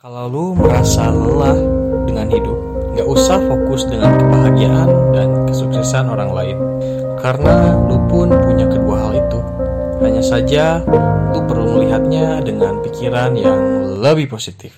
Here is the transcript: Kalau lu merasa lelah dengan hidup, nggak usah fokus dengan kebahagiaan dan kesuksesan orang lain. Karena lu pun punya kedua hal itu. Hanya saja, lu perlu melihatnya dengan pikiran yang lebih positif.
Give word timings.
Kalau 0.00 0.32
lu 0.32 0.46
merasa 0.56 1.12
lelah 1.12 1.60
dengan 2.08 2.32
hidup, 2.32 2.56
nggak 2.96 3.04
usah 3.04 3.36
fokus 3.36 3.84
dengan 3.84 4.16
kebahagiaan 4.16 4.88
dan 5.12 5.44
kesuksesan 5.44 6.08
orang 6.08 6.32
lain. 6.32 6.56
Karena 7.20 7.76
lu 7.84 8.00
pun 8.08 8.32
punya 8.32 8.64
kedua 8.64 8.96
hal 8.96 9.20
itu. 9.20 9.40
Hanya 10.00 10.24
saja, 10.24 10.80
lu 11.36 11.44
perlu 11.44 11.76
melihatnya 11.76 12.40
dengan 12.40 12.80
pikiran 12.80 13.36
yang 13.36 13.60
lebih 14.00 14.32
positif. 14.32 14.72